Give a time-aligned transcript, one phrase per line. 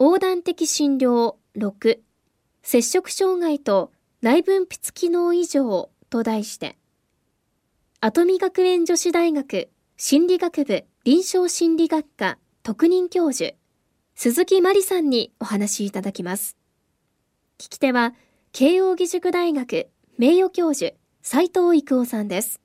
[0.00, 1.98] 横断的診療6
[2.62, 3.90] 摂食障害と
[4.22, 6.78] 内分泌機能異常と題して
[8.00, 13.56] 跡見学園女子大学心理学部臨床心理学科特任教授
[14.14, 16.56] 鈴木真理さんにお話しいただきます。
[17.58, 18.14] 聞き手は
[18.52, 22.60] 慶應義塾大学名誉教授斉藤育夫さんです。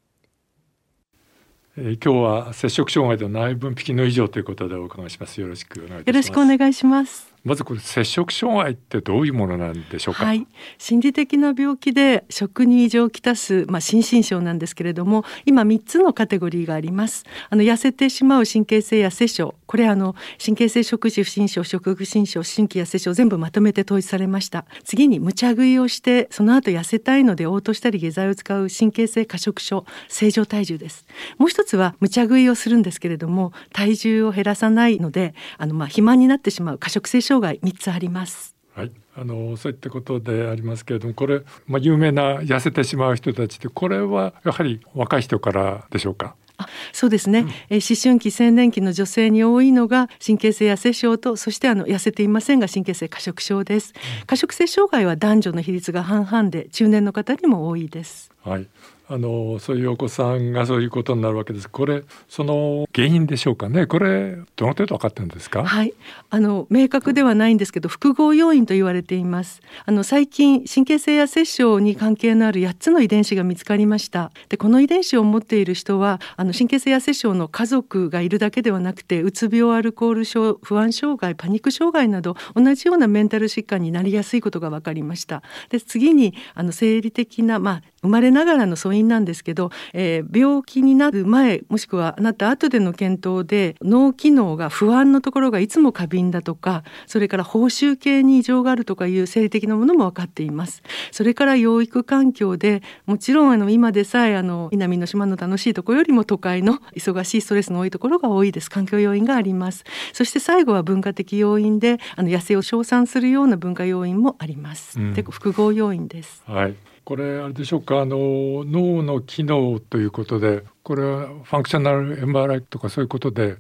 [1.76, 5.42] えー、今日は摂食障害と内分泌の異常ということでお伺いします。
[5.42, 6.08] よろしくお願いします。
[6.08, 7.33] よろしくお願いします。
[7.44, 10.24] まずこれ摂食障害ってどういうものなんでしょうか？
[10.24, 17.26] はい、心理的な病気で食に異常をきたすまあ心身症なんですけれども、今三つのカテゴリーがあります。
[17.50, 24.66] あの痩せてしまう神経性痩せ症、これあの神経性食事不振症、食不振症、新規痩せ症全部まとめて統一されました。
[24.86, 31.06] 次に無茶食いをしてその後痩せたいので嘔吐したり下剤を使う神経性過食症、正常体重です。
[31.38, 38.56] もう一つは無茶食いをするんですけれども、体重を減らさないので、あのまあ肥満になってしまう過食性障害3つあります。
[38.76, 46.36] はい、あのそういったことでありますけれどもこれ、まあ、有名な痩せてしまう人たちってこれはやはり若い人からでしょうか？
[46.58, 58.32] あそうですね、うん、え思春期青年期の女性に多いのが神経性痩せ症とそしてあの痩せていませんが神経性過食症です、うん、過食性障害は男女の比率が半々で中年の方にも多いです。
[58.44, 58.68] はい
[59.10, 61.70] あのそういうお子さんがそういうことになるわけです。
[61.70, 63.86] これその原因でしょうかね。
[63.86, 65.66] これどの程度分かってるんですか？
[65.66, 65.94] はい、
[66.30, 69.62] あの明確ではないんですけど複合要因と言われています。
[69.86, 74.32] あの最近神経性や摂症に関係のある8つの遺伝子が見つかりました。
[74.48, 85.44] でこの遺伝子を持っている人はあの神経性や摂症の家族がいるだけではなくてうつ病アルコール症不安障害パニック障害など同じようなメンタル疾患になりやすいことが分かりました。
[85.70, 100.84] で次にあの生理的なまあ生まれながらの素因なんですけど、えー、病気になる前もしくはなった後での検討で脳機能が不安のところがいつも過敏だとかそれから報酬系に異常があるとかいう生理的なものも分かっています。
[101.12, 108.70] それから養育環境でもちろんあの今でさえあの南の島の楽しいところよりも都会の忙しいストレスの多いところが多いです。
[108.70, 109.84] 環境要因があります。
[110.14, 116.44] そして最後は文化的要因であの痩せを称賛するような文化要因もあります、うん、で複合要因です。
[116.46, 116.76] はい
[117.06, 118.18] これあれでしょうかあの
[118.66, 123.58] 脳の機能ということでこれはファンクショナル MRI とかそういうことで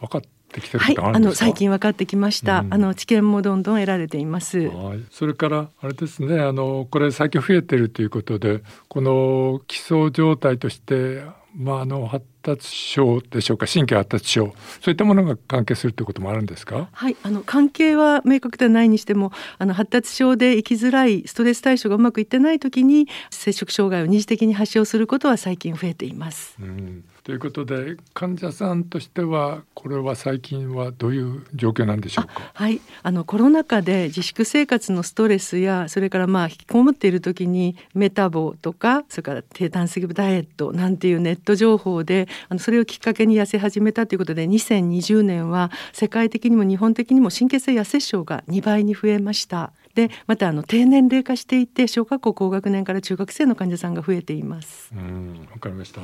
[0.00, 0.22] 分かっ
[0.52, 4.60] てきてるはい、あの最近分かってきました、うん、あの知見もどんどん得られています。
[4.68, 11.22] はい、それからあれですねあのこれ最近増えてるということでこの基礎状態として
[11.56, 14.54] まあ、あの発達症でしょうか神経発達症。
[14.82, 16.88] そういったものが関係するということもあるんですか？
[16.92, 26.56] はいあの関係は明確ではないにしてもあの発達症で生きづらいストレス対処がうまくいってない時に摂食障害を二次的に発症することは最近増えています。
[26.60, 32.50] うんということで患者さんとしてはこれは最近はどういう状況なんでしょうか？
[32.52, 49.72] はいあのコロナ禍で自粛生活のストレスやそれからまあ引きこもっている時にメタボとかそれから低炭水ダイエットなんていうネット情報であのそれをきっかけに痩せ始めたということで2020年は世界的にも日本的にも神経性痩せ症が2倍に増えました。
[49.94, 54.90] でまたあの低年齢化していて小学校高学年から中学生の患者さんが増えています。
[54.92, 56.00] うんわかりました。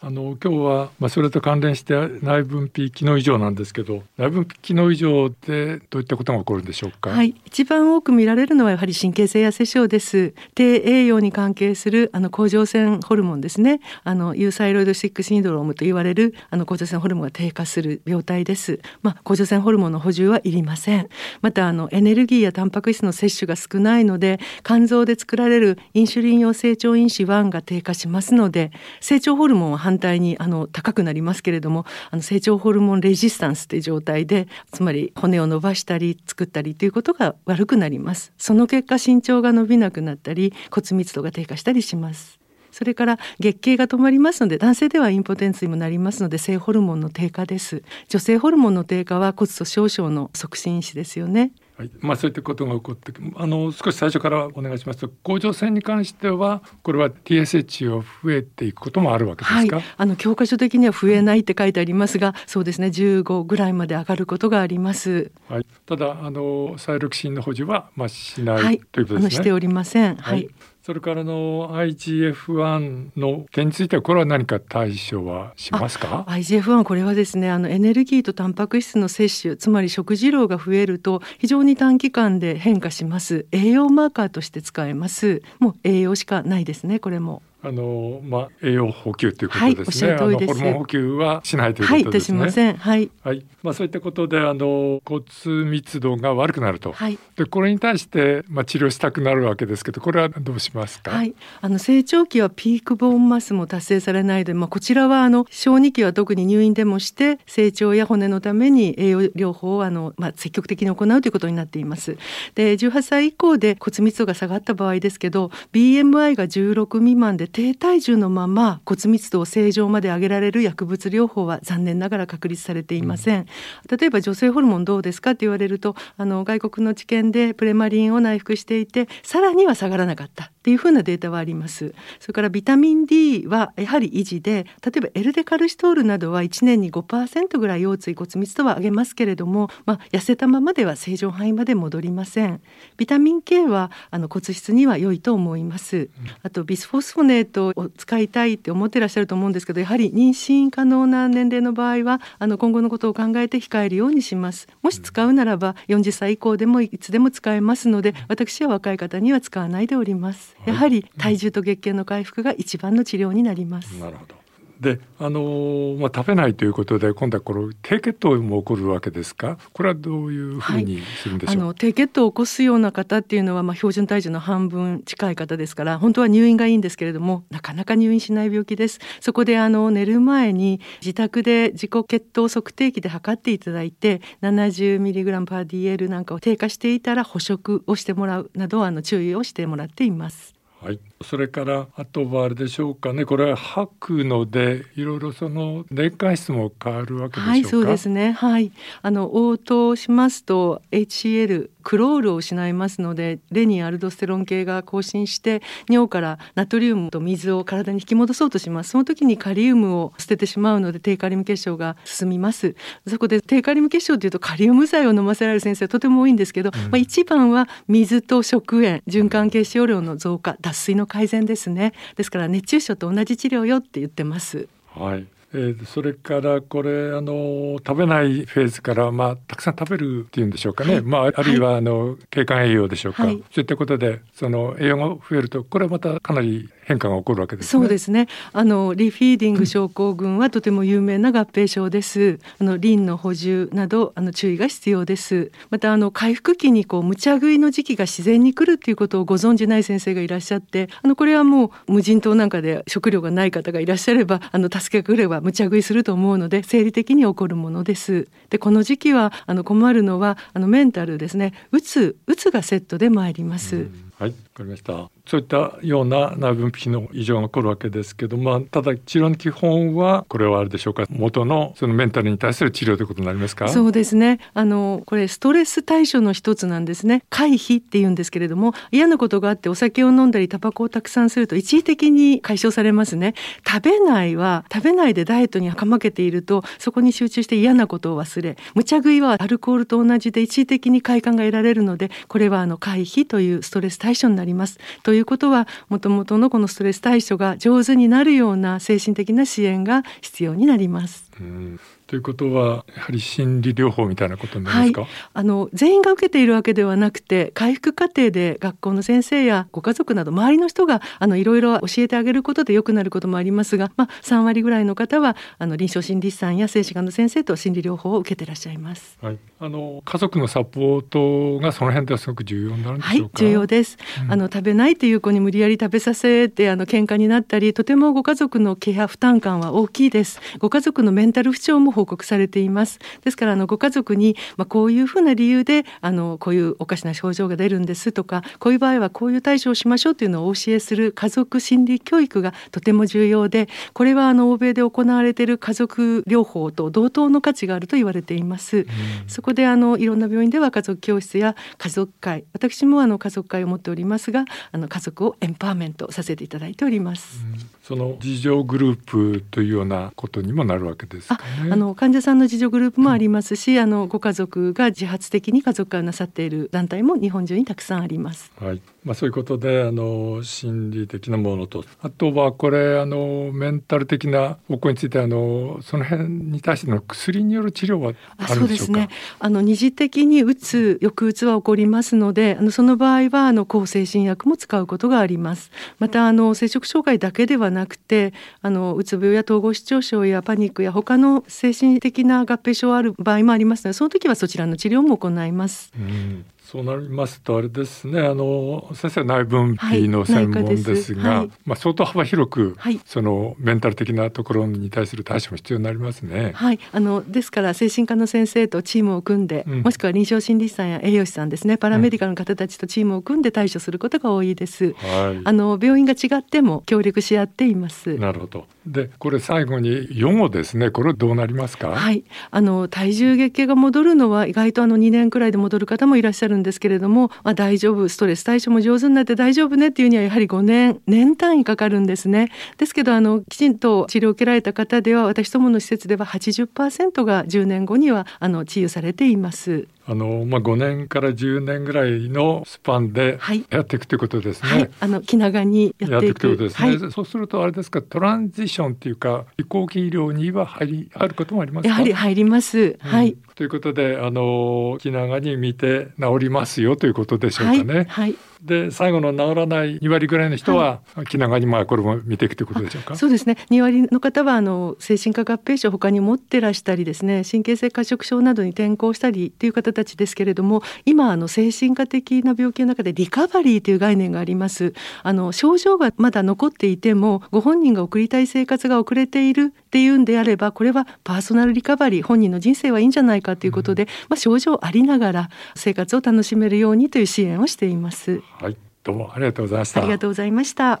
[0.00, 7.10] あの今日は、まあ、それと関連して内分泌機能異常なんですけど内分泌機能異常でどういったことが起こるんでしょうか？
[7.10, 7.34] はい。
[7.46, 10.34] 一番多く見られるのはやはり神経性痩せ症です。
[10.54, 13.80] 低栄養に関係するあの甲状腺ホルモンですね。
[14.04, 18.78] あのユーサイロイドシックシンドロームと言われるあの甲状腺ホルモンが低下する病態です。
[19.02, 21.08] まあ甲状腺ホルモンの補充はいりません。
[21.42, 28.70] またあのエネルギーやタンパク質の摂取が少ないので肝臓で作られるインシュリン用成長因子1が低下しますので
[29.00, 38.32] 成長ホルモンは反対にあの高くなりますけれどもあの成長ホルモンレジスタンスという状態でつまり骨を伸ばしたり作ったりということが悪くなります。
[38.36, 42.38] その結果身長が伸びなくなったり骨密度が低下したりします。
[42.70, 47.82] それから月経が止まりますので男性ではインポテンツにもなりますので性ホルモンの低下です。
[48.08, 51.52] 女性ホルモンの低下は骨粗鬆症の促進因子ですよね。
[51.78, 65.30] はい、まあそういったことが起こってあの少し最初からお願いしますと甲状腺に関してはこれは TSH を増えていくこともあるわけですか、はい、あの教科書的には増えないって書いてありますがそうですね15ぐらいまで上がることがあります。
[65.48, 69.30] はい、ただあのサイロキシンの補充はまあしない、はい、ということですね。
[69.30, 70.16] しておりません。
[70.16, 70.48] はい、
[70.88, 83.44] それからの IGF-1 の点についてはこれは何か対処はしますか ?IGF-1 これはですねあのエネルギーとタンパク質の摂取つまり食事量が増えると非常に短期間で変化します。
[83.52, 85.42] 栄養マーカーとして使えます。
[85.58, 87.42] もう栄養しかないですねこれも。
[87.68, 90.12] あのまあ栄養補給ということですね。
[90.12, 92.40] はい、ホルモン補給はしないということですね。
[92.40, 92.50] はい、
[92.80, 95.24] はい、はい、まあそういったことであの骨
[95.68, 96.92] 密度が悪くなると。
[96.92, 101.10] はい、でこれに対してまあ治療したくなるわけですけど、これはどうしますか？
[101.10, 112.16] はい、あの成長期はピークボーンマスも達成されないで、まあこちらはあの小児期は特に入院でもして成長や骨のために栄養療法をあのまあ積極的に行うということになっています。
[112.54, 130.52] で18歳以降で骨密度が下がった場合ですけど、BMI が16未満で低体重のまま骨密度を正常まで上げられる薬物療法は残念ながら確立されていません、うん、例えば女性ホルモンどうですかって言われるとあの外国の治験でプレマリンを内服していてさらには下がらなかった。
[130.68, 131.94] っていうふうなデータはあります。
[132.20, 142.60] それからビタミン D はやはり維持で例えばエルデカルシトールなどは1年に5%ぐらい腰椎骨密度は上げますけれども、まあ、痩せたままでは正常範囲まで戻りません。
[142.98, 146.10] ビタミン K はあの骨質には良いと思います。
[146.42, 154.68] あとビスフォスフォネートを使いたいって思ってらっしゃると思うんですけどやはり妊娠可能な年齢の場合はあの今後のことを考えて控えるようにします。
[154.82, 160.57] もし使うならば40歳以降でもいつでも使えますので私は若い方には使わないでおります。
[160.64, 164.37] やはり体重と月経の回復が一番の治療になります、なるほど。
[164.80, 169.58] であのまあ、食べないということで今度はこの低血糖も起こるわけですか？
[169.72, 179.00] これはどういうふうにするんでしょう、はい、あの低血糖を起こすような方っていうのは、まあ、標準体重の半分近い方ですから本当は入院がいいんですけれどもなかなか入院しない病気です。
[179.20, 193.24] そこであの寝る前に自宅で自己血糖測定器で測っていただいて 70mg パー DL なんかを低下していたら捕食をしてもらうなどあの注意をしてもらっていますはい、それからあとはあれでしょうかね。
[193.24, 197.50] これは吐くのでいろいろその電解質も変わるわけでしょうか？
[197.50, 198.30] はいそうですね。
[198.30, 198.70] はい。
[199.02, 208.90] あの応答しますと HCl クロールを失いますのでレニンアルドステロン系が更新して尿からナトリウムと水を体に引き戻そうとします。
[208.90, 212.76] その時にカリウムを捨ててしまうので低カリウム結晶が進みます。
[213.06, 221.94] そこで低カリウム結晶というとカリウム剤を飲ませられる先生はとても多いんですけど、うん、まあ、一番は水と食塩循環結晶量の増加脱水の改善ですね。
[222.16, 224.68] ですから熱中症と同じ治療よって言ってます。
[224.94, 238.28] はいえー、それからこれあの食べないフェーズからまあたくさん食べるっていうんでしょうかね、はい、まああるいはあの経管栄養でしょうか、はい、そういったことでその栄養が増えるとこれはまたかなり変化が起こるわけです、ね、そうですね。
[238.54, 242.38] あのリフィーディング症候群はとても有名な合併症です。
[242.58, 245.52] あのリンの補充などあの注意が必要です。
[245.68, 258.28] またあの回復期にこう無茶食いの時期が自然に来るっていうことをご存じない先生がいらっしゃってあのこれはもう無人島なんかで食料がない方がいらっしゃればあの助けが来れば無茶食いすると思うので生理的に起こるものです。
[258.48, 261.52] でこの時期はあの困るのはあのメンタルですね。
[261.70, 265.10] うつうつがセットで参ります、はいかりました。
[265.26, 271.06] そういったような内分泌の異常が起こるわけですけど、まあ、ただ治療の基本はこれはあれでしょうか？
[271.10, 273.68] 元のそのメンタルに対する治療ということになりますか？
[273.68, 274.40] そうですね。
[274.54, 277.24] あのこれストレス対処の一つなんですね。
[277.30, 283.34] 回避って言うんですけれども嫌なことがあってお酒を飲んだりタバコをたくさんすると一時的に解消されますね。
[283.66, 294.47] 食べないは食べないでダイエットにかまけているとそこに集中して嫌なことを忘れ無茶食いはアルコールと同じで一時的に快感が得られるのでこれはあの回避というストレス対処になります。
[294.48, 301.30] りますということはもともとのこのストレス対処が上手になるような精神的な支援が必要になります。
[301.40, 319.18] うんということはやはり心理療法みたいなことになりますか、はい、あの全員が受けているわけではなくて回復過程で学校の先生やご家族など周りの人があのいろいろ教えてあげることで良くなることもありますが、まあ、3割ぐらいの方はあの臨床心理士さんや精神科の先生と心理療法を受けていらっしゃいます。
[319.20, 323.44] はい、あの家族のサポートがその辺ではすごく重要になるんでしょうか？
[323.44, 323.98] はい、重要です。
[324.24, 330.40] うん、あの食べないという子に無理やり食べさせてあの喧嘩になったり、とてもご家族のケア負担感は大きいです。
[330.58, 348.86] ご家族のメンタル不調も報告されていますですからあのご家族に、まあ、こういうふうな理由であのこういうおかしな症状が出るんですとかこういう場合はこういう対処をしましょうというのをお教えする家族心理教育がとても重要でこれはあの欧米で行われている家族療法と同等の価値があると言われています。
[349.26, 357.44] そこであのいろんな病院では家族教室や家族会私もあの家族会を持っておりますがあの家族をエンパワーメントさせていただいております。
[357.88, 368.52] その自助グループというようなことにもなるわけですか、ね、あの患者さんの自助グループもありますし、うん、あのご家族が自発的に家族会をなさっている団体も日本中にたくさんあります。
[368.60, 368.82] はい。
[369.08, 379.00] まあそういうことであの心理的なものとあとはこれあのメンタル的な方向についてあのその辺に対しての薬による治療はあるんでしょうか？
[379.00, 385.70] ね、あの二次的にうつ抑うつは起こりますので、あのその場合はあの抗精神薬も使うことがあります。
[385.98, 395.92] またあの摂食障害だけではなくてあのうつ病や統合失調症やパニックや他の精神的な合併症ある場合もありますのでその時はそちらの治療も行います。
[395.98, 398.20] うんそうなりますとあれですね。
[398.20, 406.52] あの先生は内分泌の専門ですが、はいはい、まあ、相当幅広く、はい、そのメンタル的なところに対する対処も必要になりますね。
[406.54, 406.78] はい。
[406.92, 411.78] あのですから精神科の先生とチームを組んで、うん、もしくは臨床心理士さんや栄養士さんですね。
[411.78, 414.92] パラメディカルの方たちとチームを組んで対処することが多いです。
[414.92, 418.14] はい、あの病院が違っても協力し合っています。
[418.18, 418.66] なるほど。
[418.86, 420.90] でこれ最後に予後ですね。
[420.90, 421.88] これどうなりますか？
[421.88, 422.24] はい。
[422.50, 432.50] あの体重月経が戻るのは意外とあの2年くらいで戻る方もいらっしゃるんですけれども、まあ、大丈夫ストレス対処も上手になって大丈夫ねっていうにはやはり5年年単位かかるんですね。
[432.76, 439.88] ですけどあのきちんと治療を受けられた方では私どもの施設では80%が10年後にはあの治癒されています。
[440.10, 443.38] あのまあ5年から10年ぐらいのスパンで
[443.68, 444.70] やっていくということですね。
[444.70, 446.40] はい、あの気長にやっていく。
[446.40, 452.96] ということですね、はい、そうするとあれですかトランジションっていうか移行期医療には入りあることもありますやはり入ります。
[453.00, 453.36] はい。
[453.54, 458.06] ということであの気長に見て治りますよということでしょうかね。
[458.08, 463.16] はいで最後の治らない2割ぐらいの人は、はい、気長にまあこれも見ていくということでしょうか？
[463.16, 463.56] そうですね。
[463.70, 474.92] 2割の方はあの精神科合併症他に持ってらしたりですね神経性過食症などに転向したりという方たちですけれども今あの精神科的な病気の中でリカバリーという概念があります。
[475.22, 488.42] あの症状がまだ残っていてもご本人が送りたい生活が遅れているっていうんであればこれはパーソナルリカバリー本人の人生はいいんじゃないかということで、うん、まあ、症状ありながら生活を楽しめるようにという支援をしています。
[488.60, 490.00] はい、どうもありがとうございました。
[490.02, 491.00] ありがとうございました。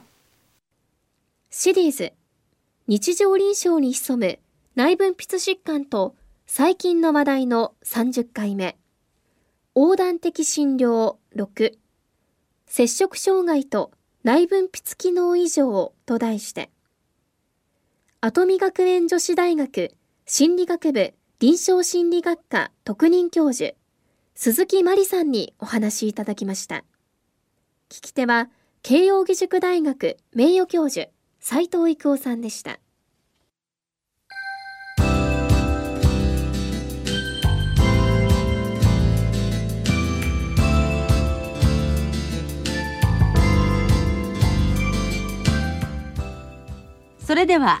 [1.50, 2.12] シリーズ
[2.86, 4.38] 日常臨床に潜む
[4.74, 6.14] 内分泌疾患と
[6.46, 8.78] 最近の話題の30回目
[9.74, 11.74] 横断的診療6
[12.66, 13.90] 摂食障害と
[14.24, 16.70] 内分泌機能異常と題して
[18.20, 19.94] 跡見学園女子大学
[20.26, 23.76] 心理学部臨床心理学科特任教授
[24.34, 26.82] 鈴木真理さんにお話しいただきました。
[27.88, 28.50] 聞き手は
[28.82, 31.08] 慶應義塾大学名誉教授
[31.38, 32.80] 斉藤育夫さんでした。
[47.24, 47.80] それでは